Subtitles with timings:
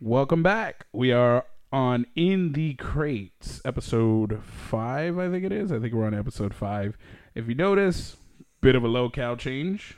[0.00, 0.86] Welcome back.
[0.92, 5.72] We are on In the Crates, episode five, I think it is.
[5.72, 6.96] I think we're on episode five.
[7.34, 8.16] If you notice,
[8.60, 9.96] bit of a locale change.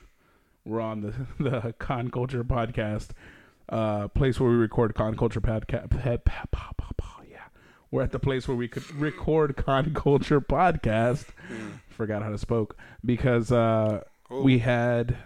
[0.64, 3.10] We're on the the Con Culture podcast,
[3.68, 5.86] uh, place where we record Con Culture podcast.
[7.30, 7.38] Yeah,
[7.90, 11.26] we're at the place where we could record Con Culture podcast.
[11.88, 14.42] Forgot how to spoke because uh, Oh.
[14.42, 15.16] we had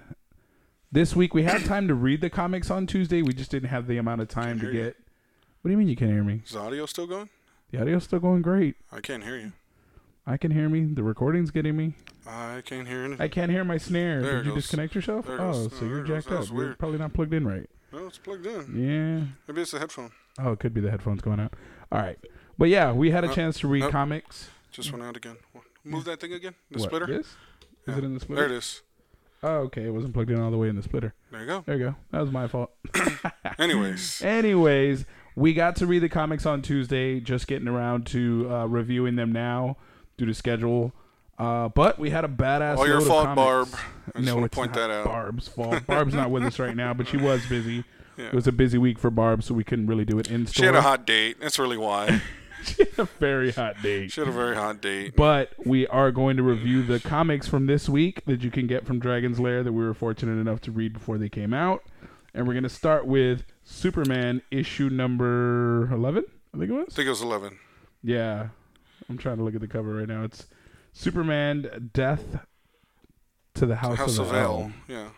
[0.95, 3.21] this week we had time to read the comics on Tuesday.
[3.21, 4.83] We just didn't have the amount of time to hear you.
[4.85, 4.97] get.
[5.61, 6.43] What do you mean you can't hear me?
[6.45, 7.29] Is the audio still going?
[7.71, 8.77] The audio's still going great.
[8.93, 9.53] I can't hear you.
[10.27, 10.85] I can hear me.
[10.85, 11.95] The recording's getting me.
[12.27, 13.21] I can't hear anything.
[13.21, 14.23] I can't hear my snare.
[14.23, 14.63] There Did you goes.
[14.63, 15.27] disconnect yourself?
[15.27, 15.77] There Oh, goes.
[15.79, 16.39] so you're jacked up.
[16.41, 16.79] was You're weird.
[16.79, 17.69] probably not plugged in right.
[17.93, 18.55] no, it's plugged in.
[18.75, 19.25] Yeah.
[19.49, 20.13] Maybe it's the headphone.
[20.39, 21.53] Oh, it could be the headphones going out.
[21.93, 22.19] All right.
[22.57, 23.93] But yeah, we had a Uh, chance to read nope.
[23.93, 24.49] comics.
[24.71, 25.37] Just went out again.
[25.85, 26.55] Move that thing again.
[26.71, 27.07] The What, splitter.
[27.07, 27.27] This?
[27.27, 27.35] Is
[27.89, 27.99] Yeah.
[27.99, 28.43] it in the splitter?
[28.49, 28.83] There it is.
[29.45, 29.85] Oh, okay.
[29.85, 31.13] It wasn't plugged in all the way in the splitter.
[31.31, 31.63] There you go.
[31.67, 31.95] There you go.
[32.11, 32.71] That was my fault.
[33.59, 35.05] Anyways, Anyways,
[35.37, 39.33] we got to read the comics on Tuesday, just getting around to uh, reviewing them
[39.33, 39.77] now
[40.17, 40.93] due to schedule.
[41.39, 42.79] Uh, but we had a badass.
[42.79, 43.35] All your fault.
[43.35, 43.69] Barb.
[44.15, 45.05] I just no, wanna it's point not that out.
[45.05, 45.87] Barb's fault.
[45.87, 47.85] Barb's not with us right now, but she was busy.
[48.17, 48.27] Yeah.
[48.27, 50.63] It was a busy week for Barb, so we couldn't really do it in store.
[50.63, 51.41] she had a hot date.
[51.41, 52.23] That's really why.
[52.65, 54.13] She had a very hot date.
[54.13, 55.17] she had a very hot date.
[55.17, 58.87] But we are going to review the comics from this week that you can get
[58.87, 61.83] from Dragon's Lair that we were fortunate enough to read before they came out.
[62.35, 66.87] And we're going to start with Superman issue number 11, I think it was?
[66.91, 67.59] I think it was 11.
[68.03, 68.49] Yeah.
[69.09, 70.25] I'm trying to look at the cover right now.
[70.25, 70.47] It's
[70.93, 72.39] Superman Death
[73.55, 74.41] to the House, House of, of El.
[74.41, 74.73] L.
[74.89, 75.09] Yeah.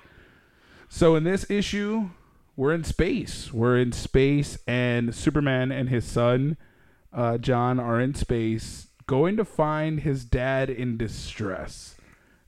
[0.88, 2.10] So in this issue,
[2.56, 3.52] we're in space.
[3.52, 6.56] We're in space, and Superman and his son,
[7.12, 11.96] uh, John, are in space, going to find his dad in distress.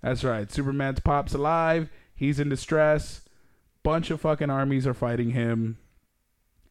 [0.02, 0.50] That's right.
[0.50, 1.88] Superman's pops alive.
[2.14, 3.22] He's in distress.
[3.82, 5.78] Bunch of fucking armies are fighting him,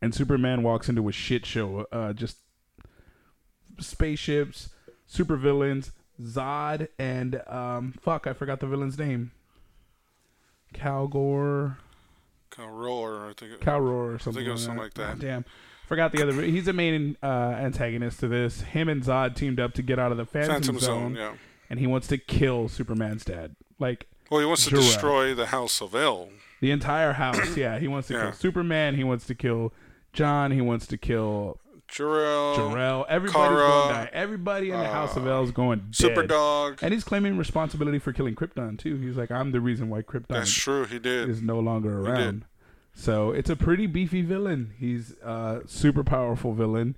[0.01, 1.85] and Superman walks into a shit show.
[1.91, 2.37] Uh, just
[3.79, 4.69] spaceships,
[5.09, 9.31] supervillains, Zod, and um, fuck, I forgot the villain's name.
[10.73, 11.77] Calgore.
[12.57, 13.27] Of roller.
[13.27, 13.53] I think.
[13.53, 14.41] It, Calroar or something.
[14.41, 15.19] think it was like something like that.
[15.19, 15.45] Damn.
[15.87, 16.41] Forgot the other.
[16.43, 18.61] He's the main uh, antagonist to this.
[18.61, 21.15] Him and Zod teamed up to get out of the Phantom, Phantom Zone, Zone.
[21.15, 21.31] Yeah.
[21.69, 23.55] and he wants to kill Superman's dad.
[23.79, 24.85] Like Well, he wants to Jor-El.
[24.85, 26.29] destroy the House of El.
[26.59, 27.55] the entire house.
[27.57, 28.23] yeah, he wants to Yeah.
[28.23, 28.95] kill Superman.
[28.95, 29.73] He wants to kill
[30.13, 30.51] John.
[30.51, 32.55] He wants to kill Jor-El.
[32.57, 33.05] Jor-El.
[33.07, 34.09] Everybody's Kara, going to die.
[34.11, 36.15] Everybody in the House of uh, El is going dead.
[36.17, 36.79] Superdog.
[36.81, 38.97] And he's claiming responsibility for killing Krypton too.
[38.97, 40.83] He's like, I'm the reason why Krypton That's true.
[40.85, 41.29] He did.
[41.29, 42.43] is no longer around.
[42.99, 44.73] So it's a pretty beefy villain.
[44.79, 46.95] He's a super powerful villain.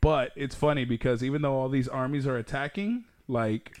[0.00, 3.80] But it's funny because even though all these armies are attacking, like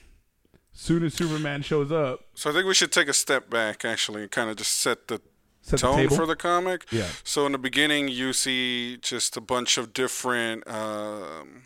[0.72, 4.22] soon as Superman shows up, So I think we should take a step back, actually,
[4.22, 5.20] and kind of just set the
[5.62, 6.16] set tone table.
[6.16, 6.86] for the comic.
[6.90, 7.06] Yeah.
[7.22, 11.64] So in the beginning, you see just a bunch of different um,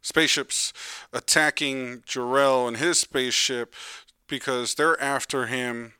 [0.00, 0.72] spaceships
[1.12, 3.74] attacking Jor-El and his spaceship
[4.28, 5.94] because they're after him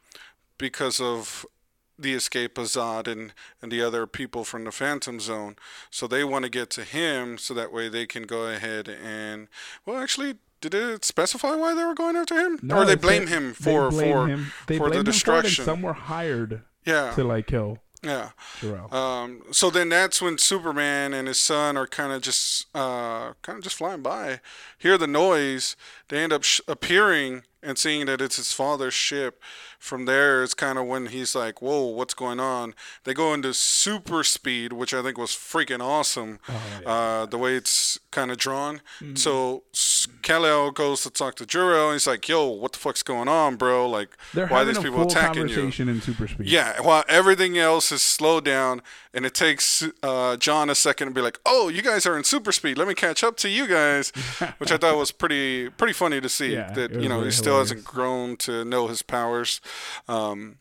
[0.56, 1.44] because of
[1.98, 5.56] the escape of Zod and, and the other people from the Phantom Zone.
[5.90, 9.48] So they want to get to him so that way they can go ahead and
[9.84, 12.58] well actually did it specify why they were going after him?
[12.62, 14.52] No, or they blame him for blame for him.
[14.66, 15.64] They for blame the him for destruction.
[15.64, 17.12] some were hired yeah.
[17.14, 18.30] to like kill yeah.
[18.90, 23.58] Um, so then that's when Superman and his son are kind of just uh, kind
[23.58, 24.40] of just flying by,
[24.78, 25.76] hear the noise.
[26.08, 29.42] They end up sh- appearing and seeing that it's his father's ship.
[29.78, 33.54] From there, it's kind of when he's like, "Whoa, what's going on?" They go into
[33.54, 36.38] super speed, which I think was freaking awesome.
[36.48, 38.80] Oh, uh, the way it's kind of drawn.
[39.00, 39.16] Mm-hmm.
[39.16, 39.64] So
[40.22, 43.56] Kal-El goes to talk to Jor-El, and he's like, "Yo, what the fuck's going on,
[43.56, 43.88] bro?
[43.88, 46.46] Like, They're why are these people attacking you?" in super speed.
[46.46, 48.82] Yeah, while everything else is slowed down,
[49.16, 52.22] and it takes uh, John a second to be like, "Oh, you guys are in
[52.22, 52.78] super speed.
[52.78, 54.10] Let me catch up to you guys,"
[54.58, 57.30] which I thought was pretty pretty funny to see Yeah, that you know he really
[57.32, 59.60] still hasn't grown to know his powers.
[60.06, 60.58] Um,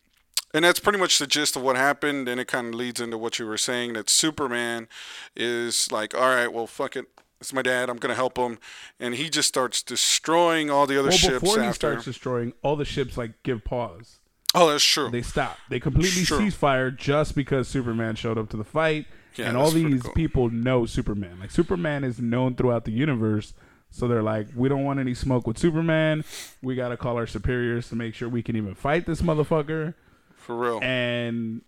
[0.53, 2.29] and that's pretty much the gist of what happened.
[2.29, 4.87] And it kind of leads into what you were saying that Superman
[5.35, 7.07] is like, all right, well, fuck it.
[7.41, 7.89] It's my dad.
[7.89, 8.57] I'm going to help him.
[8.97, 11.75] And he just starts destroying all the other Well, ships before he after.
[11.75, 14.19] starts destroying, all the ships like give pause.
[14.55, 15.09] Oh, that's true.
[15.09, 15.57] They stop.
[15.69, 16.39] They completely Sure.
[16.39, 19.05] cease fire just because Superman showed up to the fight.
[19.35, 20.13] Yeah, and all these cool.
[20.13, 21.39] people know Superman.
[21.41, 23.53] Like Superman is known throughout the universe.
[23.91, 26.23] So they're like, we don't want any smoke with Superman.
[26.61, 29.93] We gotta call our superiors to make sure we can even fight this motherfucker.
[30.37, 30.79] For real.
[30.81, 31.61] And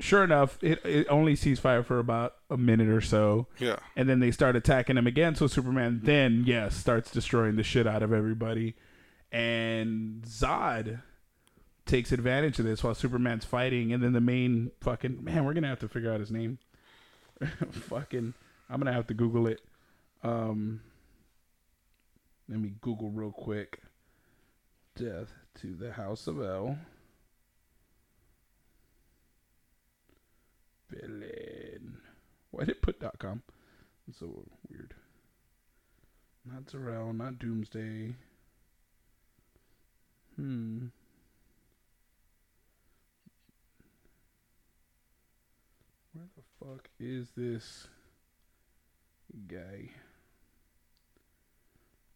[0.00, 3.46] sure enough, it, it only ceased fire for about a minute or so.
[3.58, 3.76] yeah.
[3.96, 5.34] And then they start attacking him again.
[5.36, 8.74] So Superman then, yes, starts destroying the shit out of everybody.
[9.32, 11.02] And Zod
[11.86, 13.92] takes advantage of this while Superman's fighting.
[13.92, 16.58] And then the main fucking man, we're gonna have to figure out his name.
[17.70, 18.34] fucking.
[18.70, 19.60] I'm gonna have to Google it.
[20.22, 20.80] Um,
[22.48, 23.80] let me Google real quick.
[24.96, 26.78] Death to the House of El.
[30.90, 31.98] Villain.
[32.50, 33.42] Why did it put dot .com?
[34.06, 34.94] That's so weird.
[36.44, 38.14] Not Zarel, not Doomsday.
[40.36, 40.86] Hmm.
[46.14, 47.88] Where the fuck is this
[49.48, 49.90] guy?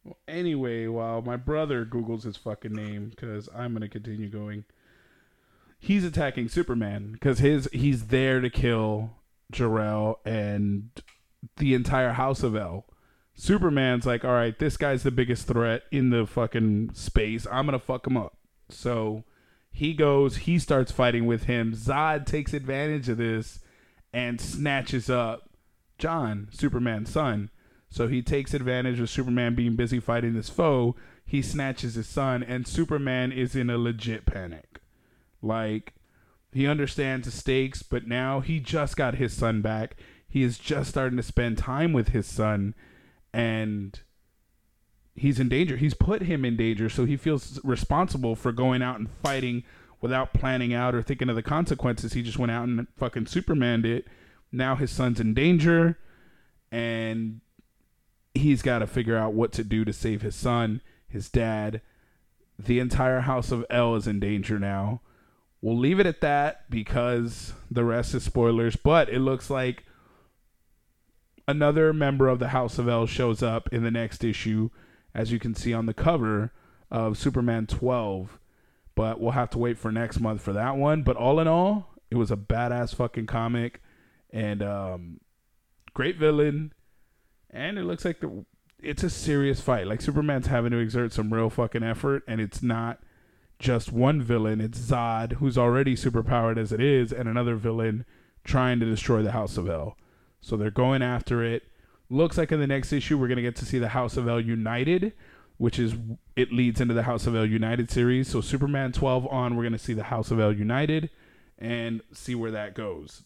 [0.05, 4.63] Well, anyway, while my brother Googles his fucking name, because I'm gonna continue going.
[5.79, 9.17] He's attacking Superman because his he's there to kill
[9.51, 10.91] Jor-El and
[11.57, 12.85] the entire House of El.
[13.33, 17.45] Superman's like, all right, this guy's the biggest threat in the fucking space.
[17.51, 18.37] I'm gonna fuck him up.
[18.69, 19.25] So
[19.73, 21.73] he goes, he starts fighting with him.
[21.73, 23.59] Zod takes advantage of this
[24.13, 25.49] and snatches up
[25.97, 27.49] John, Superman's son.
[27.89, 30.95] So he takes advantage of Superman being busy fighting this foe.
[31.25, 34.79] He snatches his son, and Superman is in a legit panic.
[35.41, 35.93] Like,
[36.51, 39.95] he understands the stakes, but now he just got his son back.
[40.27, 42.75] He is just starting to spend time with his son,
[43.33, 43.99] and
[45.15, 45.77] he's in danger.
[45.77, 49.63] He's put him in danger, so he feels responsible for going out and fighting
[50.01, 52.13] without planning out or thinking of the consequences.
[52.13, 54.07] He just went out and fucking Supermaned it.
[54.51, 55.97] Now his son's in danger,
[56.71, 57.41] and
[58.33, 61.81] he's got to figure out what to do to save his son, his dad.
[62.57, 65.01] The entire house of El is in danger now.
[65.61, 69.83] We'll leave it at that because the rest is spoilers, but it looks like
[71.47, 74.69] another member of the House of El shows up in the next issue,
[75.13, 76.53] as you can see on the cover
[76.89, 78.38] of Superman 12.
[78.99, 81.03] But we'll have to wait for next month for that one.
[81.03, 83.81] But all in all, it was a badass fucking comic
[84.29, 85.21] and um,
[85.93, 86.73] great villain.
[87.49, 88.43] And it looks like the,
[88.83, 89.87] it's a serious fight.
[89.87, 92.99] Like Superman's having to exert some real fucking effort, and it's not
[93.57, 94.59] just one villain.
[94.59, 98.03] It's Zod, who's already superpowered as it is, and another villain
[98.43, 99.95] trying to destroy the House of El.
[100.41, 101.63] So they're going after it.
[102.09, 104.41] Looks like in the next issue we're gonna get to see the House of El
[104.41, 105.13] united,
[105.59, 105.93] which is
[106.35, 108.29] it leads into the House of El United series.
[108.29, 111.11] So Superman 12 on, we're gonna see the House of El united,
[111.59, 113.21] and see where that goes.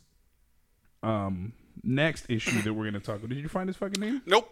[1.01, 1.53] Um,
[1.83, 3.29] next issue that we're gonna talk about.
[3.29, 4.21] Did you find his fucking name?
[4.25, 4.51] Nope.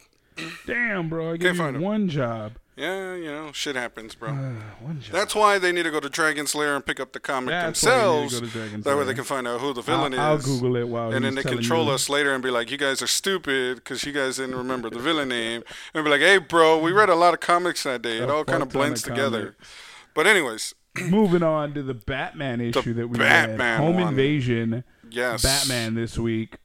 [0.65, 1.81] Damn, bro, I gave find you him.
[1.81, 2.53] one job.
[2.81, 4.29] Yeah, you know, shit happens, bro.
[4.31, 4.93] Uh.
[5.11, 7.83] That's why they need to go to Dragon's Lair and pick up the comic That's
[7.83, 8.83] why need to themselves.
[8.85, 10.37] that way they can find out who the villain I'll, I'll.
[10.39, 11.27] Google it while we're doing it.
[11.27, 14.11] and then they control us later and be like, "You guys are stupid because you
[14.11, 15.63] guys didn't remember the villain name."
[15.93, 18.17] And be like, "Hey, bro, we read a lot of comics that day.
[18.17, 19.69] It all kind of blends together." comics.
[20.15, 24.07] But anyways, Moving on to the Batman issue that we Batman read, Home one.
[24.09, 26.57] Invasion, yes, Batman this week.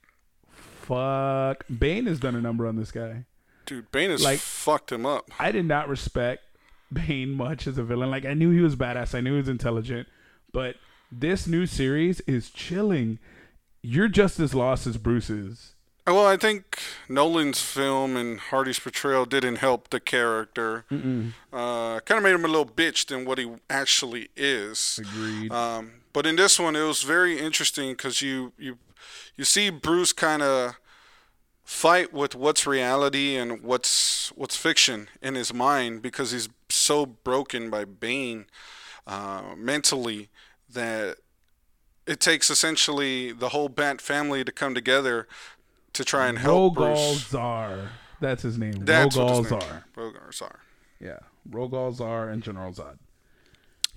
[0.51, 3.25] Fuck, Bane has done a number on this guy.
[3.67, 5.31] Dude, Bane has Like- fucked him up.
[5.39, 6.43] I did not respect
[6.93, 8.11] Bane much as a villain.
[8.11, 10.09] Like I knew he was badass, I knew he was intelligent,
[10.53, 10.77] but
[11.13, 13.19] this new series is chilling.
[13.83, 15.73] You're just as lost as Bruce is.
[16.07, 16.79] Well, I think
[17.09, 20.85] Nolan's film and Hardy's portrayal didn't help the character.
[21.53, 25.01] Uh, kind of made him a little bitch than what he actually is.
[25.03, 25.51] Agreed.
[25.51, 28.79] Um, but in this one, it was very interesting because you you
[29.37, 30.77] you see Bruce kind of
[31.67, 37.69] fight with what's reality and what's what's fiction in his mind because he's so broken
[37.69, 38.47] by Bane
[39.05, 40.29] uh, mentally
[40.73, 41.17] that
[42.07, 45.27] it takes essentially the whole Bat family to come together
[45.93, 47.33] to try and help Rogol Bruce.
[47.33, 47.89] Zaar.
[48.21, 48.85] That's his name.
[48.85, 49.61] That's Rogol his name.
[49.61, 49.85] Zaar.
[49.97, 50.57] Rogar Zaar.
[51.01, 51.19] Yeah.
[51.51, 52.99] Rogol Zaar and General Zod.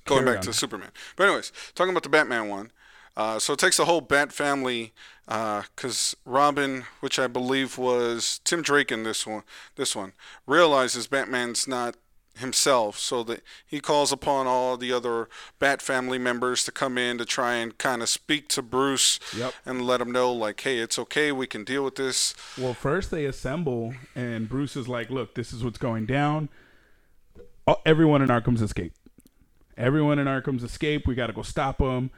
[0.05, 0.41] going Carry back on.
[0.43, 0.89] to Superman.
[1.15, 2.71] But anyways, talking about the Batman one.
[3.17, 4.93] Uh, so it takes the whole Bat family,
[5.27, 9.43] because Robin, which I believe was Tim Drake in this one,
[9.75, 10.13] this one
[10.47, 11.95] realizes Batman's not
[12.37, 15.27] himself, so that he calls upon all the other
[15.59, 19.53] Bat family members to come in to try and kind of speak to Bruce Yep.
[19.65, 22.33] and let him know, like, hey, it's okay, we can deal with this.
[22.57, 26.47] Well, first they assemble, and Bruce is like, "Look, this is what's going down.
[27.85, 28.95] Everyone in Arkham's escaped.
[29.77, 31.07] Everyone in Arkham's escaped.
[31.07, 32.09] We got to go stop them.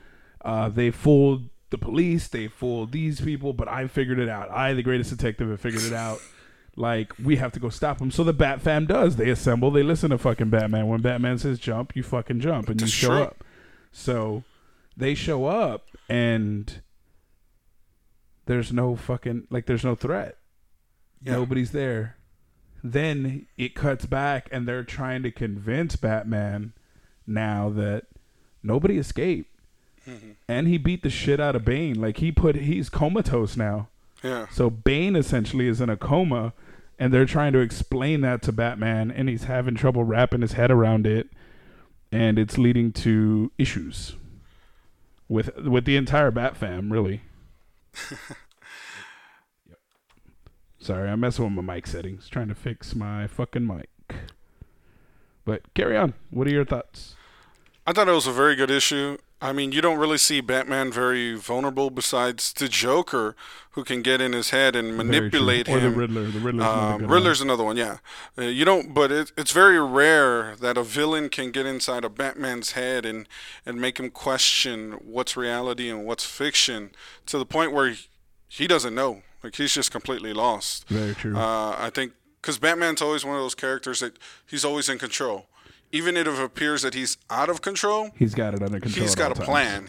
[0.43, 2.27] Uh, they fooled the police.
[2.27, 4.49] They fooled these people, but I figured it out.
[4.51, 6.19] I, the greatest detective, have figured it out.
[6.75, 8.11] Like we have to go stop them.
[8.11, 9.17] So the Bat Fam does.
[9.17, 9.71] They assemble.
[9.71, 10.87] They listen to fucking Batman.
[10.87, 13.21] When Batman says jump, you fucking jump, and you That's show true.
[13.23, 13.43] up.
[13.91, 14.43] So
[14.95, 16.81] they show up, and
[18.45, 20.37] there's no fucking like there's no threat.
[21.23, 21.33] Yeah.
[21.33, 22.17] Nobody's there.
[22.83, 26.73] Then it cuts back and they're trying to convince Batman
[27.27, 28.05] now that
[28.63, 29.50] nobody escaped.
[30.11, 30.31] Mm-hmm.
[30.47, 31.99] And he beat the shit out of Bane.
[31.99, 33.87] Like he put he's comatose now.
[34.23, 34.47] Yeah.
[34.51, 36.53] So Bane essentially is in a coma,
[36.99, 40.69] and they're trying to explain that to Batman, and he's having trouble wrapping his head
[40.69, 41.29] around it,
[42.11, 44.15] and it's leading to issues
[45.27, 47.21] with with the entire Bat fam, really.
[48.09, 48.19] Yep.
[50.79, 53.89] Sorry, I'm messing with my mic settings, trying to fix my fucking mic.
[55.45, 56.13] But carry on.
[56.31, 57.15] What are your thoughts?
[57.85, 59.17] I thought it was a very good issue.
[59.43, 63.35] I mean, you don't really see Batman very vulnerable besides the Joker,
[63.71, 65.93] who can get in his head and manipulate or him.
[65.93, 66.23] the Riddler.
[66.25, 67.97] The Riddler's another Um, Riddler's another one, yeah.
[68.37, 72.09] Uh, you don't, but it, it's very rare that a villain can get inside a
[72.09, 73.27] Batman's head and
[73.65, 76.91] and make him question what's reality and what's fiction
[77.25, 78.07] to the point where he,
[78.47, 79.23] he doesn't know.
[79.43, 80.87] Like he's just completely lost.
[80.87, 81.35] Very true.
[81.35, 85.47] Uh, I think because Batman's always one of those characters that he's always in control,
[85.91, 88.11] even if it appears that he's out of control.
[88.17, 89.03] he's got it under control.
[89.05, 89.45] He's got a times.
[89.47, 89.87] plan.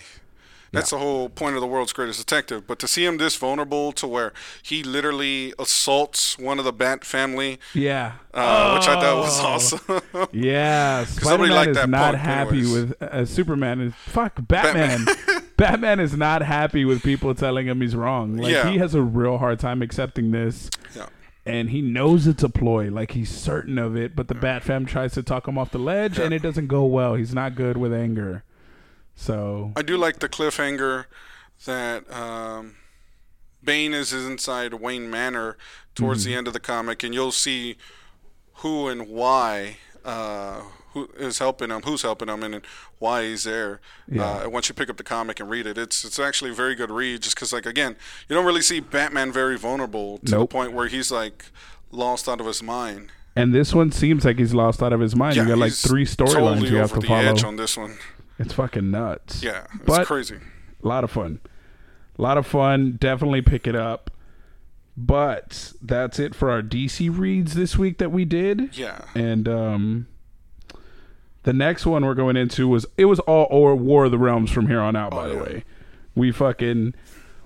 [0.75, 2.67] That's the whole point of the world's greatest detective.
[2.67, 4.33] But to see him this vulnerable to where
[4.63, 8.13] he literally assaults one of the Bat family, Yeah.
[8.33, 9.47] uh, which I thought was Oh.
[9.49, 10.29] awesome.
[10.33, 12.73] Yeah, Spider-Man is that not happy anyways.
[12.73, 13.83] with uh, Superman.
[13.83, 15.05] Is fuck Batman.
[15.59, 16.01] Batman.
[16.01, 18.39] is not happy with people telling him he's wrong.
[18.39, 18.71] Like Yeah.
[18.71, 21.05] he has a real hard time accepting this, yeah.
[21.45, 22.91] And he knows it's a ploy.
[22.91, 25.79] Like he's certain of it, but the Bat Fam tries to talk him off the
[25.79, 27.15] ledge, and it doesn't go well.
[27.15, 28.45] He's not good with anger.
[29.15, 31.05] So I do like the cliffhanger
[31.67, 32.77] that um,
[33.63, 35.57] Bane is inside Wayne Manor
[35.95, 36.31] towards Mm-hmm.
[36.31, 37.77] the end of the comic, and you'll see
[38.57, 39.77] who and why.
[40.05, 40.63] Uh,
[40.95, 41.83] who is helping him?
[41.83, 42.63] Who's helping him, and
[42.99, 43.81] why he's there?
[44.09, 44.23] Yeah.
[44.45, 46.75] Uh, once you pick up the comic and read it, it's it's actually a very
[46.75, 47.23] good read.
[47.23, 47.97] Just because, like, again,
[48.29, 51.47] you don't really see Batman very vulnerable to the point where he's like
[51.91, 53.11] lost out of his mind.
[53.37, 55.37] and this one seems like he's lost out of his mind.
[55.37, 57.49] you got like three storylines totally you have over to the edge follow.
[57.53, 57.97] on this one.
[58.39, 59.43] It's fucking nuts.
[59.43, 60.37] Yeah, it's But- crazy.
[60.83, 61.39] A lot of fun.
[62.19, 62.97] A lot of fun.
[63.01, 64.11] Definitely pick it up.
[64.97, 68.77] But that's it for our DC reads this week that we did.
[68.77, 69.03] Yeah.
[69.15, 70.07] And um
[71.45, 74.51] the next one we're going into was it was all or War of the Realms
[74.51, 75.65] from here on out, oh, by Oh, the way.
[76.15, 76.95] We fucking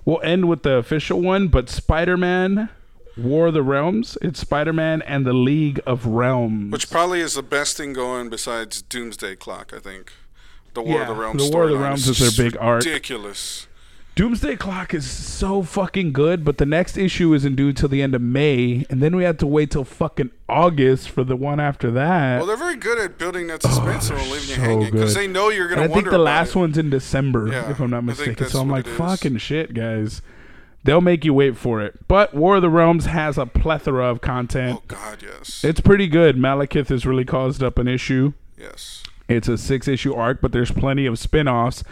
[0.05, 2.69] we'll end with the official one, but Spider Man
[3.17, 4.17] War of the Realms.
[4.21, 6.71] It's Spider Man and the League of Realms.
[6.71, 10.11] Which probably is the best thing going besides Doomsday Clock, I think.
[10.73, 12.83] The War of the Realms the War of the storyline Realms is their big arc.
[12.85, 13.67] Ridiculous.
[14.17, 18.15] Doomsday Clock is so fucking good, but the next issue isn't due till the end
[18.15, 21.91] of May, and then we have to wait till fucking August for the one after
[21.91, 22.37] that.
[22.39, 24.91] Well, they're very good at building that oh, suspense and Oh, they're leaving you hanging
[24.91, 26.59] because they know you're gonna I think the last it.
[26.59, 28.47] one's in December, Yeah, if I'm not mistaken.
[28.47, 30.23] So I'm like, fucking shit, guys.
[30.83, 32.07] They'll make you wait for it.
[32.07, 34.79] But War of the Realms has a plethora of content.
[34.79, 36.37] Oh God, yes, It's pretty good.
[36.37, 38.33] Malekith has really caused up an issue.
[38.57, 39.03] yes.
[39.29, 41.83] It's a six issue arc, but there's plenty of spin offs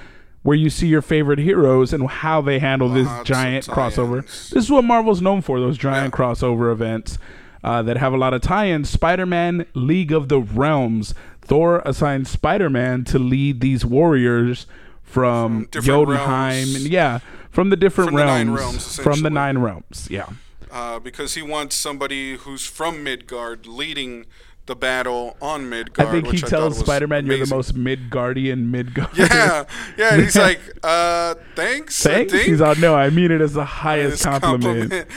[0.45, 4.21] where you see your favorite heroes and how they handle this Lots giant crossover.
[4.21, 6.17] This is what Marvel's known for those giant Yeah.
[6.19, 7.17] crossover events
[7.63, 8.87] uh, that have a lot of tie ins.
[8.87, 11.15] Spider Man League of the Realms.
[11.41, 14.67] Thor assigned Spider Man to lead these warriors
[15.01, 16.53] from, From Jotunheim.
[16.67, 16.75] realms.
[16.75, 18.45] And yeah, from the different From the realms.
[18.47, 20.07] nine realms, from the nine realms.
[20.11, 20.27] Yeah.
[20.71, 24.25] Uh, because he wants somebody who's from Midgard leading
[24.65, 26.07] the battle on Midgard.
[26.07, 29.65] I think he tells Spider Man, "You're the most Midgardian Midgard." Yeah,
[29.97, 30.13] yeah.
[30.13, 32.01] And he's like, uh, thanks.
[32.01, 32.33] Thanks.
[32.33, 32.95] He's all no.
[32.95, 35.07] I mean it as the highest compliment.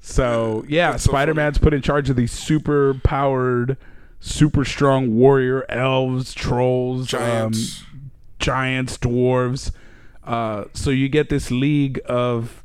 [0.00, 3.76] So yeah, so Spider Man's put in charge of these super powered,
[4.20, 7.82] super strong warrior elves, trolls, Giants.
[7.82, 9.70] um, giants, dwarves.
[10.24, 12.62] Uh, so you get this league of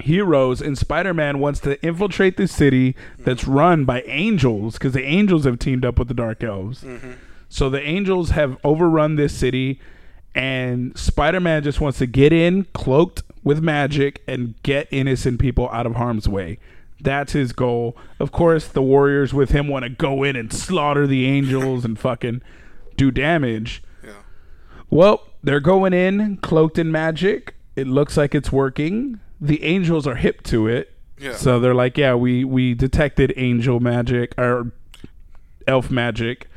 [0.00, 3.52] heroes, and Spider Man wants to infiltrate the city that's mm-hmm.
[3.52, 6.82] run by angels because the angels have teamed up with the Dark Elves.
[6.82, 7.12] Mm-hmm.
[7.48, 9.80] So the angels have overrun this city,
[10.34, 15.68] and Spider Man just wants to get in, cloaked with magic, and get innocent people
[15.70, 16.58] out of harm's way.
[17.00, 17.96] That's his goal.
[18.20, 21.98] Of course, the warriors with him want to go in and slaughter the angels and
[21.98, 22.40] fucking
[22.96, 23.82] do damage.
[24.04, 24.22] yeah.
[24.88, 27.56] Well, they're going in cloaked in magic.
[27.74, 29.18] It looks like it's working.
[29.42, 30.94] The angels are hip to it.
[31.18, 31.34] Yeah.
[31.34, 34.72] So they're like, yeah, we we detected angel magic or
[35.66, 36.48] elf magic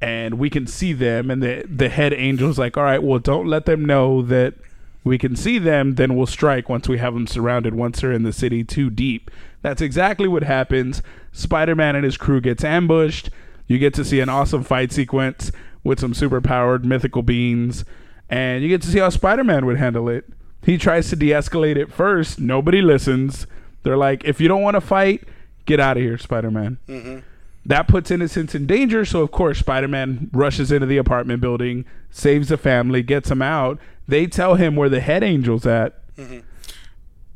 [0.00, 3.46] and we can see them and the the head angel's like, "All right, well, don't
[3.46, 4.54] let them know that
[5.02, 8.22] we can see them, then we'll strike once we have them surrounded once they're in
[8.22, 9.30] the city too deep."
[9.62, 11.02] That's exactly what happens.
[11.32, 13.30] Spider-Man and his crew gets ambushed.
[13.66, 15.50] You get to see an awesome fight sequence
[15.82, 17.84] with some super powered mythical beings
[18.28, 20.24] and you get to see how Spider-Man would handle it.
[20.66, 22.40] He tries to de-escalate it first.
[22.40, 23.46] Nobody listens.
[23.84, 25.22] They're like, "If you don't want to fight,
[25.64, 27.18] get out of here, Spider-Man." Mm-hmm.
[27.64, 31.84] That puts innocents in danger, so of course Spider Man rushes into the apartment building,
[32.10, 33.78] saves the family, gets them out.
[34.08, 36.00] They tell him where the head angel's at.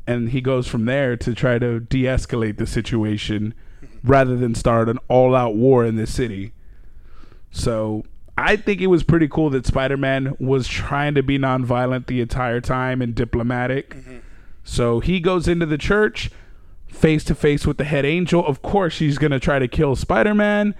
[0.07, 3.53] and he goes from there to try to de-escalate the situation
[4.03, 6.51] rather than start an all-out war in this city.
[7.51, 8.03] So
[8.41, 12.59] I think it was pretty cool that Spider-Man was trying to be nonviolent the entire
[12.59, 13.95] time and diplomatic.
[13.95, 14.17] Mm-hmm.
[14.63, 16.31] So he goes into the church
[16.87, 18.45] face to face with the head angel.
[18.45, 20.75] Of course, she's gonna try to kill Spider-Man,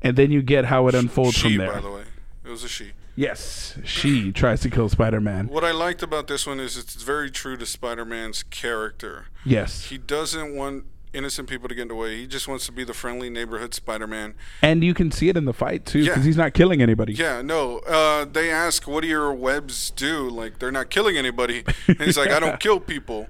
[0.00, 1.72] and then you get how it unfolds she, from there.
[1.72, 2.04] by the way,
[2.44, 2.92] it was a she.
[3.14, 5.48] Yes, she tries to kill Spider-Man.
[5.48, 9.26] What I liked about this one is it's very true to Spider-Man's character.
[9.44, 12.16] Yes, He doesn't want innocent people to get in the way.
[12.16, 14.34] He just wants to be the friendly neighborhood Spider-Man.
[14.62, 16.22] and you can see it in the fight too, because Yeah.
[16.24, 17.12] he's not killing anybody.
[17.14, 17.78] Yeah, no.
[17.80, 21.64] Uh, they ask, "What do your webs do?" Like they're not killing anybody.
[21.86, 23.28] And he's like, "I don't kill people,"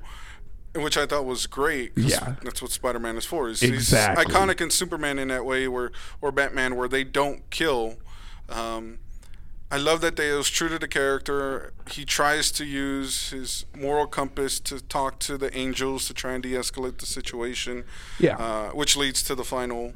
[0.75, 1.93] which I thought was great.
[1.97, 2.37] Yeah.
[2.43, 3.49] that's what Spider-Man is for.
[3.49, 4.25] He's, Exactly.
[4.25, 7.97] he's iconic in Superman in that way, where or Batman, where they don't kill.
[8.49, 8.99] Um,
[9.73, 11.73] I love that they was true to the character.
[11.91, 16.43] He tries to use his moral compass to talk to the angels to try and
[16.43, 17.85] de-escalate the situation.
[18.21, 18.37] Yeah.
[18.37, 19.95] uh, which leads to the final,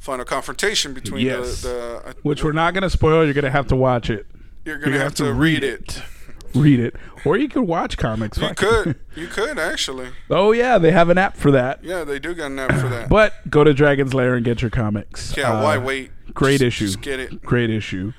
[0.00, 1.62] final confrontation between Yes.
[1.62, 1.68] the.
[1.68, 3.24] the uh, Which we're not gonna spoil.
[3.24, 4.26] You're gonna have to watch it.
[4.64, 6.02] you're gonna You're have, to read it.
[6.54, 8.36] Read it, or you could watch comics.
[8.36, 10.08] You could, you could actually.
[10.28, 11.82] oh yeah, they have an app for that.
[11.82, 13.08] Yeah, they do got an app for that.
[13.08, 15.34] But go to Dragon's Lair and get your comics.
[15.34, 16.10] yeah, Uh, why wait?
[16.34, 16.86] Great Just- issue.
[16.88, 17.40] Just get it.
[17.40, 18.12] Great issue.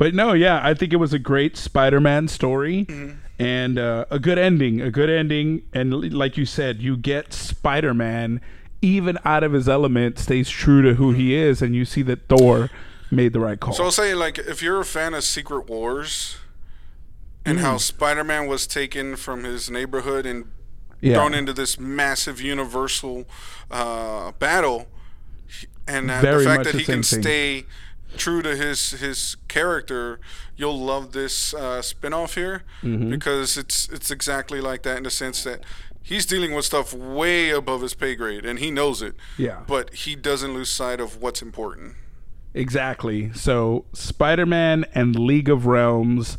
[0.00, 3.18] But no, yeah, I think it was a great Spider-Man story Mm-hmm.
[3.38, 4.80] and uh, a good ending.
[4.80, 8.40] A good ending, and like you said, you get Spider-Man
[8.80, 12.28] even out of his element, stays true to who he is, and you see that
[12.28, 12.70] Thor
[13.10, 13.74] made the right call.
[13.74, 16.38] So I'll say, like, if you're a fan of Secret Wars
[17.44, 17.60] and Mm.
[17.60, 20.46] how Spider-Man was taken from his neighborhood and
[21.02, 23.26] yeah, thrown into this massive universal
[23.70, 24.86] uh, battle,
[25.86, 27.20] and uh, the fact that he can thing.
[27.22, 27.66] stay
[28.16, 30.20] true to his his character,
[30.56, 33.10] you'll love this uh, spin-off here Mm-hmm.
[33.10, 35.60] because it's it's exactly like that in the sense that
[36.02, 39.14] he's dealing with stuff way above his pay grade and he knows it.
[39.38, 39.60] Yeah.
[39.66, 41.94] But he doesn't lose sight of what's important.
[42.54, 43.32] Exactly.
[43.32, 46.36] So Spider-Man and League of Realms,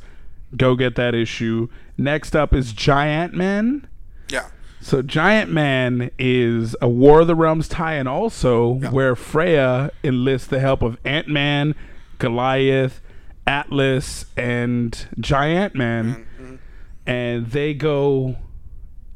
[0.58, 1.70] go get that issue.
[1.98, 3.88] Next up is Giant Man.
[4.30, 4.48] Yeah.
[4.82, 10.60] So Giant Man is a War of the Realms tie-in also where Freya enlists the
[10.60, 11.76] help of Ant-Man,
[12.18, 13.00] Goliath,
[13.46, 16.28] Atlas, and Giant Man.
[17.06, 18.38] And they go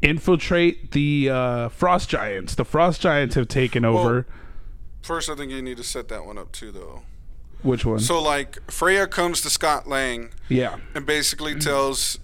[0.02, 2.56] infiltrate the uh, Frost Giants.
[2.56, 4.28] The Frost Giants have taken over.
[5.02, 7.04] First, I think you need to set that one up too, though.
[7.64, 8.00] Which one?
[8.00, 10.78] So, like, Freya comes to Scott Lang yeah.
[10.94, 12.20] and basically tells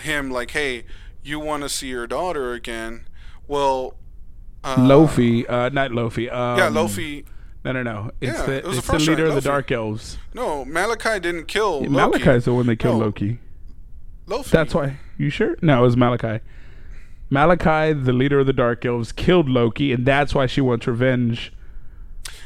[0.00, 0.84] him, like, "Hey,
[1.22, 3.06] you want to see your daughter again?
[3.46, 3.96] Well,
[4.64, 6.32] uh, Laufey, uh, not Laufey.
[6.32, 7.24] Um, yeah, Laufey.
[7.64, 8.10] No, no, no.
[8.20, 10.18] It's Yeah, the it it's the leader of the Dark Elves.
[10.34, 11.88] No, Malachi didn't kill Loki.
[11.88, 13.06] Malachi's the one that killed No.
[13.06, 13.38] Loki.
[14.26, 14.50] Laufey.
[14.50, 14.98] That's why.
[15.16, 15.56] You sure?
[15.62, 16.42] No, it was Malachi.
[17.30, 21.52] Malachi, the leader of the Dark Elves, killed Loki, and that's why she wants revenge.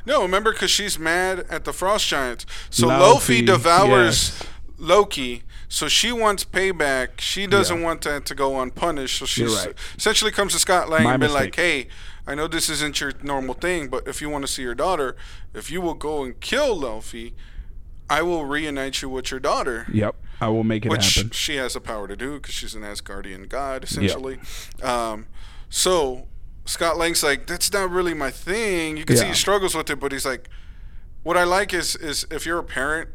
[0.04, 2.46] No, remember, because she's mad at the Frost Giants.
[2.70, 4.42] So Laufey, Laufey devours yes.
[4.78, 5.42] Loki.
[5.72, 7.18] So she wants payback.
[7.18, 7.85] She doesn't Yeah.
[7.85, 9.18] want that to go unpunished.
[9.18, 9.72] So she right.
[9.96, 11.88] essentially comes to Scott Lang My and be like, "Hey,
[12.26, 15.16] I know this isn't your normal thing, but if you want to see your daughter,
[15.54, 17.32] if you will go and kill Laufey,
[18.11, 21.30] I will reunite you with your daughter." Yep, I will make it which happen.
[21.30, 24.40] she has the power to do because she's an Asgardian god, essentially.
[24.82, 25.24] Um,
[25.70, 26.28] so
[26.66, 28.98] Scott Lang's like, that's not really my thing.
[28.98, 30.50] You can see he struggles with it, but he's like,
[31.22, 33.08] what I like is is if you're a parent,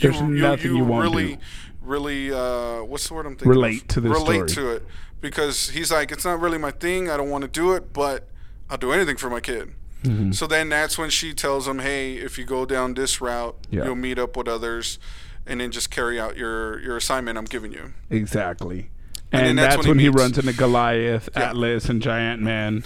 [0.00, 1.40] There's you, nothing you you won't really do.
[1.82, 3.50] really uh, what's the word I'm thinking?
[3.50, 3.88] Relate of?
[3.88, 4.66] to this relate story.
[4.66, 4.82] to it
[5.20, 7.08] because he's like, it's not really my thing.
[7.10, 8.28] I don't want to do it, but
[8.70, 9.72] I'll do anything for my kid.
[10.02, 10.32] Mm-hmm.
[10.32, 13.86] So then that's when she tells him, "Hey, if you go down this route, Yeah.
[13.86, 14.98] you'll meet up with others,
[15.46, 18.90] and then just carry out your your assignment I'm giving you." Exactly.
[19.32, 21.50] And And, that's that's, when when, he he runs into Goliath, Yeah.
[21.50, 22.84] Atlas, and Giant Man.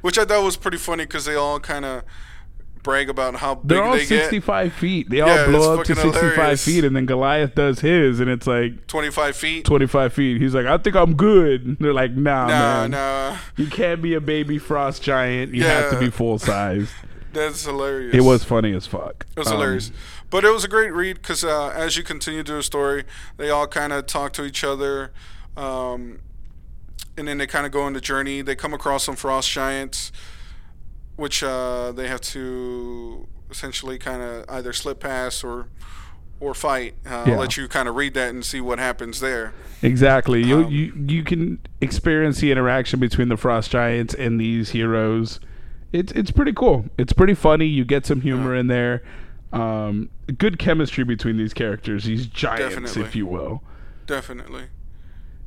[0.00, 2.04] Which I thought was pretty funny because they all kind of
[2.82, 4.22] brag about how big They're all they get.
[4.24, 5.08] 65 feet.
[5.10, 6.64] They Yeah, all blow up to 65 hilarious.
[6.64, 9.64] feet, and then Goliath does his, and it's like 25 feet.
[9.64, 10.40] 25 feet.
[10.40, 11.64] He's like, I think I'm good.
[11.64, 12.90] And they're like, nah, Nah, man.
[12.90, 15.54] nah, You can't be a baby frost giant.
[15.54, 16.90] You have to be full size.
[17.32, 18.14] that's hilarious.
[18.14, 19.26] it was funny as fuck.
[19.36, 19.90] It was Um, hilarious.
[20.28, 23.04] But it was a great read because uh, as you continue through the story,
[23.36, 25.12] they all kind of talk to each other.
[25.56, 26.20] Um,
[27.16, 28.40] and then they kind of go on the journey.
[28.40, 30.10] They come across some frost giants,
[31.16, 35.68] which uh, they have to essentially kind of either slip past or
[36.40, 36.94] or fight.
[37.06, 37.34] Uh, Yeah.
[37.34, 39.52] I'll let you kind of read that and see what happens there.
[39.82, 40.42] Exactly.
[40.42, 45.38] You, Um, you you can experience the interaction between the frost giants and these heroes.
[45.92, 46.86] It's it's pretty cool.
[46.98, 47.66] It's pretty funny.
[47.66, 49.02] You get some humor in there.
[49.52, 53.02] Um, good chemistry between these characters, these giants, Definitely.
[53.02, 53.62] if you will.
[54.06, 54.64] Definitely.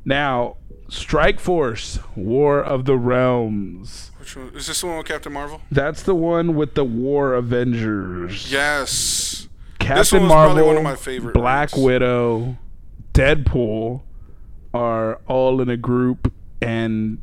[0.06, 0.56] Now,
[0.88, 4.12] Strike Force, War of the Realms.
[4.18, 4.52] Which one?
[4.54, 5.60] Is this the one with Captain Marvel?
[5.70, 8.50] That's the one with the War Avengers.
[8.50, 9.48] Yes.
[9.80, 11.84] Captain Marvel, one of my favorite Black reads.
[11.84, 12.56] Widow,
[13.14, 14.02] Deadpool
[14.72, 17.20] are all in a group, and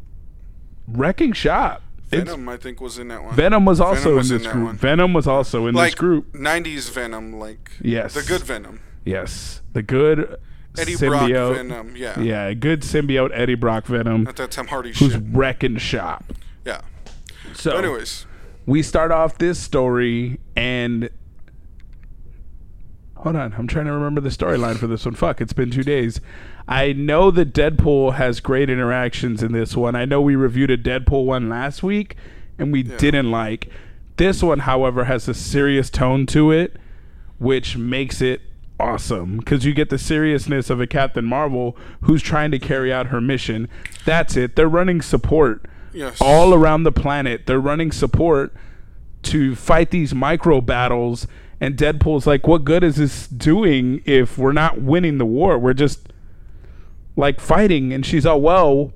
[0.88, 1.82] Wrecking Shop.
[2.12, 3.34] It's- Venom, I think, was in that one.
[3.34, 4.66] Venom was also Venom was in in this that group.
[4.68, 4.78] one.
[4.78, 6.34] Venom was also in like this group.
[6.34, 8.14] 90s Venom, like Yes.
[8.14, 8.82] the good Venom.
[9.06, 10.36] Yes, the good
[10.78, 11.56] Eddie Brock symbiote.
[11.56, 12.20] Venom, yeah.
[12.20, 15.24] Yeah, good symbiote Eddie Brock Venom, Not that Tom Hardy who's shit.
[15.32, 16.24] wrecking shop.
[16.66, 16.82] Yeah.
[17.54, 18.26] So, Anyways,
[18.66, 21.10] we start off this story and
[23.18, 25.84] hold on i'm trying to remember the storyline for this one fuck it's been two
[25.84, 26.20] days
[26.68, 30.78] i know that deadpool has great interactions in this one i know we reviewed a
[30.78, 32.18] deadpool one last week
[32.60, 33.70] and we didn't like
[34.18, 36.76] this one however has a serious tone to it
[37.38, 38.42] which makes it
[38.80, 43.08] awesome because you get the seriousness of a captain marvel who's trying to carry out
[43.08, 43.70] her mission
[44.04, 46.20] that's it they're running support yes.
[46.20, 47.46] all around the planet.
[47.46, 48.54] They're running support
[49.24, 51.28] to fight these micro battles.
[51.62, 55.58] And Deadpool's like, what good is this doing if we're not winning the war?
[55.58, 56.12] We're just
[57.16, 57.94] like fighting.
[57.94, 58.92] And she's all, well,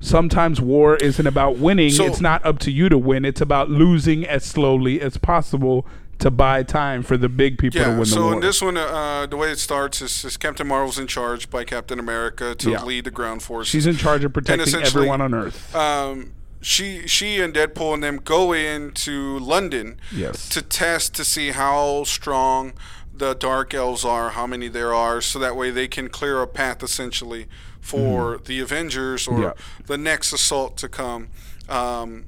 [0.00, 1.90] sometimes war isn't about winning.
[1.90, 3.24] So- it's not up to you to win.
[3.24, 5.86] It's about losing as slowly as possible
[6.18, 8.32] to buy time for the big people to Yeah, win the so war.
[8.34, 11.64] in this one, uh, the way it starts is, is Captain Marvel's in charge by
[11.64, 12.82] Captain America to Yeah.
[12.82, 13.70] lead the ground forces.
[13.70, 15.74] she's in charge of protecting everyone on Earth.
[15.76, 20.48] um, she she and Deadpool and them go into London Yes.
[20.48, 22.72] to test to see how strong
[23.14, 26.46] the Dark Elves are, how many there are, so that way they can clear a
[26.48, 27.46] path essentially
[27.80, 29.40] for the Avengers or.
[29.40, 29.52] Yeah.
[29.86, 31.28] the next assault to come.
[31.68, 32.24] Um,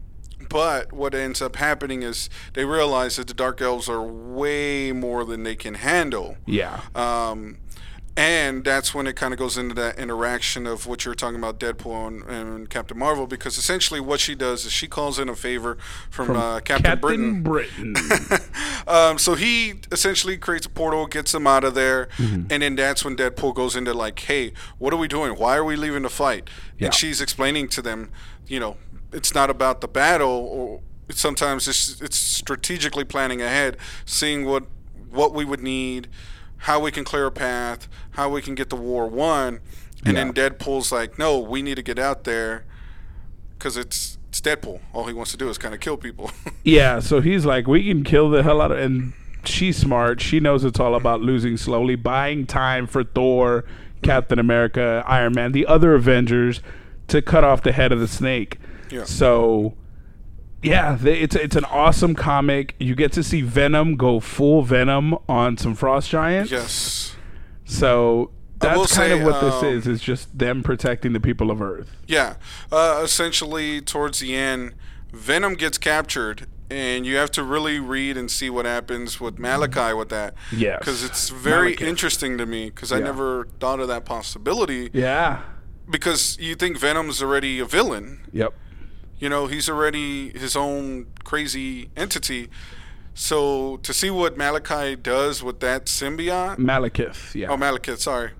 [0.51, 5.25] but what ends up happening is they realize that the Dark Elves are way more
[5.25, 6.37] than they can handle.
[6.47, 6.83] yeah.
[6.95, 7.57] Um,
[8.17, 11.59] and that's when it kind of goes into that interaction of what you're talking about,
[11.61, 15.37] Deadpool and, and Captain Marvel, because essentially what she does is she calls in a
[15.37, 15.79] favor
[16.11, 17.43] from, uh, Captain, Britain.
[17.43, 17.95] Britain.
[18.87, 22.47] Um, so he essentially creates a portal, gets them out of there, Mm-hmm.
[22.51, 25.33] and then that's when Deadpool goes into like, "Hey, what are we doing?
[25.39, 26.87] Why are we leaving the fight?" Yeah.
[26.87, 28.11] And she's explaining to them,
[28.49, 28.77] you know,
[29.13, 34.65] it's not about the battle, or it's sometimes it's, it's strategically planning ahead, seeing what
[35.11, 36.09] what we would need,
[36.59, 39.61] how we can clear a path, how we can get the war won,
[40.05, 42.65] and then Deadpool's like, "No, we need to get out there."
[43.59, 44.81] Because it's it's Deadpool.
[44.93, 46.31] All he wants to do is kind of kill people.
[46.63, 50.21] Yeah, so he's like, we can kill the hell out of, and she's smart.
[50.21, 53.65] She knows it's all about losing slowly, buying time for Thor,
[54.03, 56.61] Captain America, Iron Man, the other Avengers,
[57.09, 58.59] to cut off the head of the snake.
[58.91, 59.05] Yeah.
[59.05, 59.75] So,
[60.63, 62.75] yeah, they, it's it's an awesome comic.
[62.79, 66.51] You get to see Venom go full Venom on some Frost Giants.
[66.51, 67.17] yes.
[67.65, 69.87] So that's kind of say, what this um, is.
[69.87, 71.97] Is just them protecting the people of Earth.
[72.07, 72.37] Yeah.
[72.71, 74.75] Uh, essentially, towards the end,
[75.13, 79.95] Venom gets captured, and you have to really read and see what happens with Malachi
[79.95, 80.35] with that.
[80.53, 80.81] Yes.
[80.81, 81.87] Because it's very Malekith.
[81.87, 84.91] interesting to me, because I never thought of that possibility.
[84.93, 85.43] Yeah.
[85.89, 88.21] Because you think Venom's already a villain.
[88.33, 88.53] Yep.
[89.21, 92.49] You know, he's already his own crazy entity.
[93.15, 97.35] So to see what Malachi does with that symbiote, Malekith.
[97.35, 97.49] Yeah.
[97.51, 98.31] Oh, Malekith, sorry.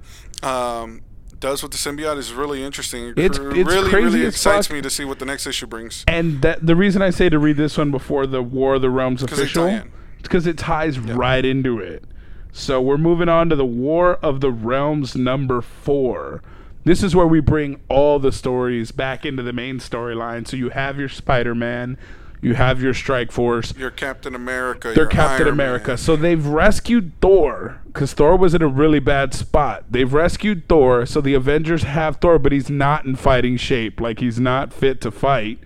[0.43, 1.03] Um,
[1.39, 3.09] does with the symbiote is really interesting.
[3.09, 4.75] It It's- it's really, crazy really excites fuck.
[4.77, 6.05] me to see what the next issue brings.
[6.09, 8.91] And that the reason I say to read this one before the War of the
[8.91, 9.83] Realms official,
[10.23, 12.05] because it ties right into it.
[12.53, 16.43] So we're moving on to the War of the Realms number four.
[16.85, 20.47] This is where we bring all the stories back into the main storyline.
[20.47, 21.99] So you have your Spider-Man,
[22.41, 24.89] you have your Strike Force, Your Captain America.
[24.95, 25.89] they're your Captain Iron America.
[25.89, 25.99] Man.
[25.99, 29.85] So they've rescued Thor because Thor was in a really bad spot.
[29.91, 34.01] They've rescued Thor, so the Avengers have Thor, but he's not in fighting shape.
[34.01, 35.59] Like he's not fit to fight.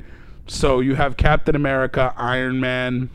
[0.48, 3.10] So you have Captain America, Iron Man,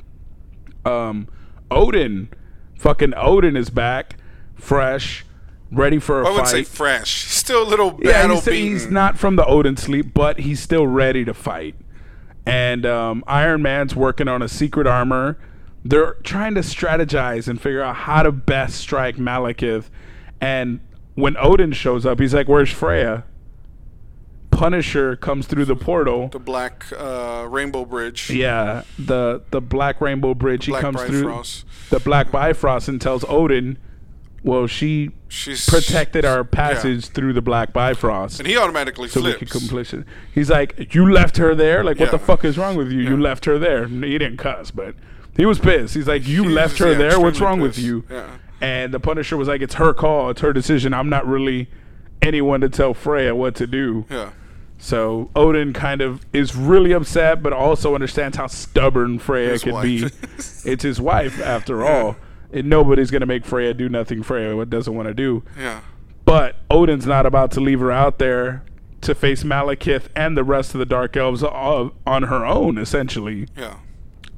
[0.85, 1.27] um,
[1.69, 2.29] Odin.
[2.77, 4.15] Fucking Odin is back,
[4.55, 5.25] fresh,
[5.71, 7.25] ready for a I would say fresh.
[7.25, 8.67] Still a little Yeah, battle he's, beaten.
[8.71, 11.75] he's not from the Odin sleep, but he's still ready to fight.
[12.45, 15.37] And um, Iron Man's working on a secret armor.
[15.85, 19.85] They're trying to strategize and figure out how to best strike Malekith.
[20.41, 20.79] And
[21.15, 23.23] when Odin shows up, he's like, "Where's Freya?"
[24.51, 26.27] Punisher comes through the portal.
[26.29, 28.29] the Black uh, Rainbow Bridge.
[28.29, 30.65] Yeah, the the Black Rainbow Bridge.
[30.65, 31.43] He Black comes through
[31.89, 33.77] the Black Bifrost and tells Odin,
[34.43, 36.43] "Well, she She's protected our yeah.
[36.43, 40.05] passage through the Black Bifrost." And he automatically so we could completion.
[40.33, 41.83] He's like, "You left her there?
[41.83, 43.01] Like, what the fuck is wrong with you?
[43.01, 44.95] You left her there." He didn't cuss, but
[45.35, 45.93] he was pissed.
[45.93, 47.19] He's like, "You He left was, her yeah, there?
[47.19, 48.27] What's wrong with you?" Yeah.
[48.61, 50.29] And the Punisher was like, "It's her call.
[50.29, 50.93] It's her decision.
[50.93, 51.69] I'm not really
[52.21, 54.05] anyone to tell Freya what to do.
[54.09, 54.31] Yeah.
[54.77, 59.81] So Odin kind of is really upset, but also understands how stubborn Freya His can
[59.81, 60.05] be.
[60.63, 62.15] it's his wife, after all.
[62.51, 65.43] And nobody's gonna make Freya do nothing Freya doesn't want to do.
[65.57, 65.81] Yeah.
[66.25, 68.63] But Odin's not about to leave her out there
[69.01, 73.47] to face Malekith and the rest of the Dark Elves on her own, essentially.
[73.55, 73.77] Yeah.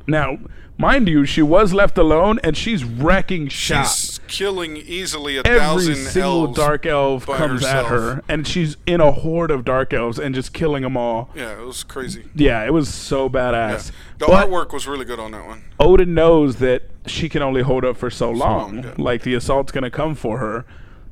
[0.07, 0.37] Now,
[0.77, 3.85] mind you, she was left alone, and she's wrecking shop.
[3.85, 6.57] She's killing easily a Every thousand single elves.
[6.57, 10.33] Dark Elf by comes at her, and she's in a horde of Dark Elves and
[10.33, 11.29] just killing them all.
[11.35, 12.25] Yeah, it was crazy.
[12.35, 13.29] Yeah, it was so Yeah.
[13.29, 13.91] badass.
[14.17, 15.63] The But artwork was really good on that one.
[15.79, 18.75] Odin knows that she can only hold up for so long.
[18.75, 18.91] long, yeah.
[18.97, 20.65] Like the assault's gonna come for her.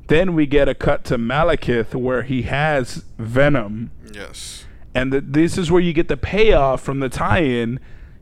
[0.08, 4.64] Then we get a cut to Malekith where he has Venom, Yes.
[4.94, 7.78] and th this is where you get the payoff from the tie-in.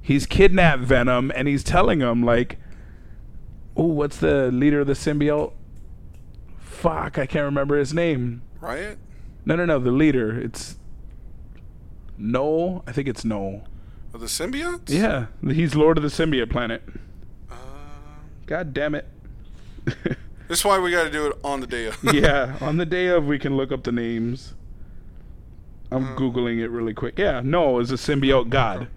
[0.08, 2.56] He's kidnapped Venom, and he's telling him like,
[3.76, 5.52] "Oh, what's the leader of the symbiote?
[6.56, 8.40] Fuck, I can't remember his name.
[8.58, 8.96] Riot?
[9.44, 10.34] No, no, no, the leader.
[10.40, 10.78] It's
[12.16, 12.84] Noel.
[12.86, 13.64] I think it's Noel.
[14.14, 14.88] Of the symbiotes?
[14.88, 16.82] Yeah, he's Lord of the Symbiote Planet.
[17.50, 17.56] Uh,
[18.46, 19.06] God damn it.
[20.48, 21.98] That's why we got to do it on the day of.
[22.14, 24.54] yeah, on the day of, we can look up the names.
[25.92, 27.18] I'm Googling it really quick.
[27.18, 28.88] Yeah, Noel is a symbiote god.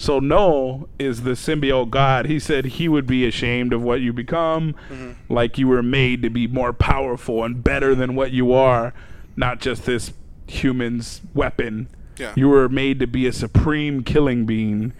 [0.00, 2.24] So Noel is the symbiote god.
[2.24, 5.10] He said he would be ashamed of what you become, mm-hmm.
[5.28, 8.94] like you were made to be more powerful and better than what you are,
[9.36, 10.14] not just this
[10.46, 11.86] human's weapon.
[12.16, 12.32] Yeah.
[12.34, 14.94] You were made to be a supreme killing being,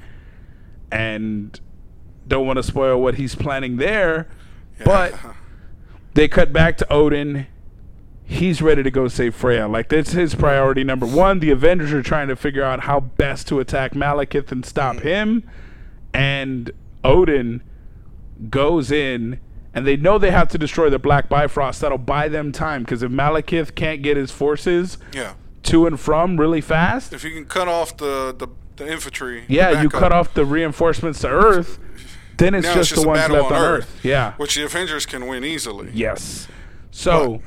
[0.92, 1.58] and
[2.28, 4.28] don't want to spoil what he's planning there,
[4.84, 5.14] but
[6.12, 7.46] they cut back to Odin.
[8.30, 9.66] He's ready to go save Freya.
[9.66, 11.40] Like that's his priority number one.
[11.40, 15.02] The Avengers are trying to figure out how best to attack Malekith and stop mm.
[15.02, 15.50] him.
[16.14, 16.70] And
[17.02, 17.60] Odin
[18.48, 19.40] goes in,
[19.74, 21.80] and they know they have to destroy the Black Bifrost.
[21.80, 25.34] That'll buy them time because if Malekith can't get his forces yeah.
[25.64, 29.44] to and from really fast, If you can cut off the, the, the infantry.
[29.48, 31.80] yeah, you cut off the reinforcements to Earth.
[32.36, 33.82] Then it's just, it's just the ones left on Earth.
[33.82, 34.00] Earth.
[34.04, 34.34] Yeah.
[34.36, 35.90] Which the Avengers can win easily.
[35.92, 36.46] Yes.
[36.92, 37.42] So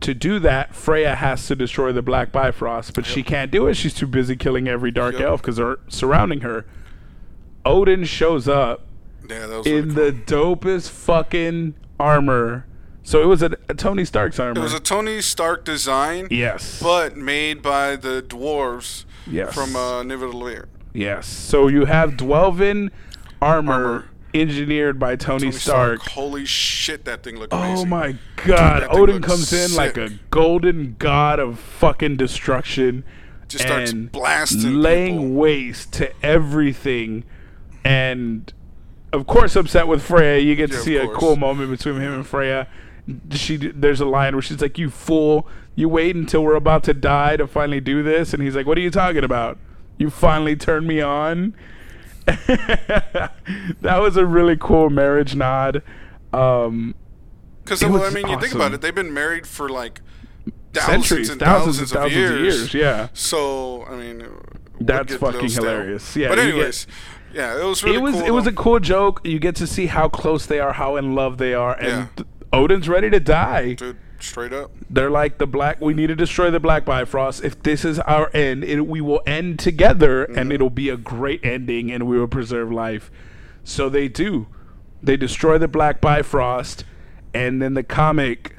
[0.00, 3.74] to do that, Freya has to destroy the Black Bifrost, but she can't do it.
[3.74, 5.22] She's too busy killing every Dark Yep.
[5.22, 6.64] Elf because they're surrounding her.
[7.64, 8.86] Odin shows up
[9.28, 10.56] Yeah, in really the cool.
[10.56, 12.64] dopest fucking armor.
[13.02, 14.60] So it was a, a Tony Stark's armor.
[14.60, 16.80] It was a Tony Stark design, yes.
[16.82, 19.54] but made by the dwarves yes.
[19.54, 20.66] from uh, Nidavellir.
[20.92, 21.26] yes.
[21.26, 22.90] So you have Dwarven
[23.40, 24.04] armor, Armor.
[24.40, 26.00] Engineered by Tony, Tony Stark.
[26.00, 26.12] Stark.
[26.12, 27.86] Holy shit, that thing looked oh amazing.
[27.86, 28.82] Oh my god.
[28.82, 33.04] Thing Odin comes in like a golden god of fucking destruction.
[33.48, 35.34] Just starts blasting laying people.
[35.34, 37.24] waste to everything.
[37.84, 38.52] And
[39.12, 40.38] of course upset with Freya.
[40.38, 42.68] You get to Yeah, of see a cool moment between him and Freya.
[43.30, 45.48] She there's a line where she's like, "You fool!
[45.74, 48.76] You wait until we're about to die to finally do this." And he's like, "What
[48.76, 49.58] are you talking about?
[49.96, 51.54] You finally turned me on."
[53.80, 55.82] that was a really cool marriage nod.
[56.32, 56.94] Um,
[57.64, 60.00] Because It I mean, you think about it, they've been married for like
[60.72, 62.74] thousands centuries, and thousands, thousands, and thousands of, years.
[62.74, 64.18] Yeah, So I mean,
[64.80, 66.16] That's get a little fucking hilarious.
[66.16, 66.86] Yeah, but get- anyways,
[67.32, 68.24] yeah, it was really it was cool.
[68.26, 69.20] it was a cool joke.
[69.24, 72.24] You get to see how close they are, how in love they are, and Yeah.
[72.52, 73.74] Odin's ready to die.
[73.74, 74.70] dude straight up.
[74.90, 75.80] They're like the black.
[75.80, 77.42] We need to destroy the Black Bifrost.
[77.44, 80.38] If this is our end, it, we will end together, Mm-hmm.
[80.38, 83.10] and it'll be a great ending, and we will preserve life.
[83.64, 84.46] So they do.
[85.02, 86.84] They destroy the Black Bifrost,
[87.34, 88.54] and then the comic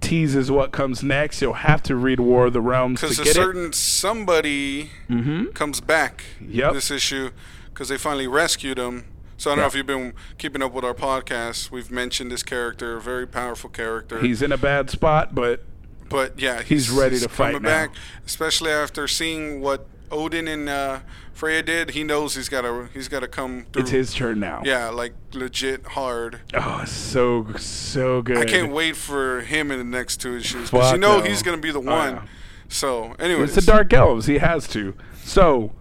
[0.00, 1.42] teases what comes next.
[1.42, 3.34] You'll have to read War of the Realms to Because a get it.
[3.34, 5.46] certain somebody Mm-hmm.
[5.52, 6.72] comes back Yep.
[6.72, 7.30] this issue
[7.72, 9.04] because they finally rescued him.
[9.38, 11.70] So I don't know if you've been keeping up with our podcast.
[11.70, 14.20] We've mentioned this character, a very powerful character.
[14.20, 15.64] He's in a bad spot, but
[16.10, 17.58] but yeah, he's ready to fight now.
[17.60, 17.90] back,
[18.26, 21.00] especially after seeing what Odin and uh,
[21.32, 21.90] Freya did.
[21.90, 23.82] He knows he's got to he's got to come through.
[23.82, 24.62] it's his turn now.
[24.64, 26.40] Yeah, like legit hard.
[26.54, 28.38] Oh, so so good.
[28.38, 31.24] I can't wait for him in the next two issues because you know no.
[31.24, 32.14] he's gonna be the Oh, one.
[32.14, 32.22] yeah.
[32.70, 34.26] So, anyways, It's the Dark Elves.
[34.26, 34.94] He has to.
[35.22, 35.72] So,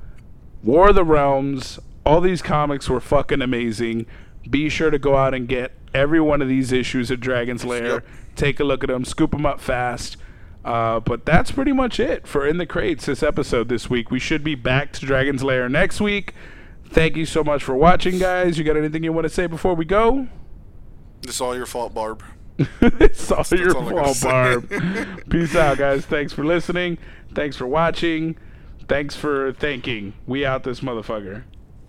[0.64, 1.80] War of the Realms.
[2.08, 4.06] All these comics were fucking amazing.
[4.50, 7.96] Be sure to go out and get every one of these issues of Dragon's Lair.
[7.96, 8.08] Yep.
[8.38, 9.04] Take a look at them.
[9.04, 10.16] Scoop them up fast.
[10.64, 14.10] Uh, but that's pretty much it for In the Crates this episode this week.
[14.10, 16.34] We should be back to Dragon's Lair next week.
[16.86, 18.58] Thank you so much for watching, guys.
[18.58, 20.30] You got anything you want to say before we go?
[21.24, 22.24] It's all your fault, Barb.
[22.82, 24.22] it's all your all fault.
[24.22, 25.24] Barb.
[25.30, 26.06] Peace out, guys.
[26.06, 27.00] Thanks for listening.
[27.36, 28.38] Thanks for watching.
[28.88, 30.14] Thanks for thanking.
[30.26, 31.44] We out this motherfucker.